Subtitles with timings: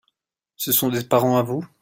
[0.55, 1.63] Ce sont des parents à vous?